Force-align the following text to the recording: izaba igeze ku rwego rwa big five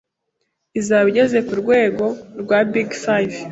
izaba 0.79 1.05
igeze 1.11 1.37
ku 1.47 1.53
rwego 1.61 2.05
rwa 2.41 2.57
big 2.71 2.89
five 3.03 3.37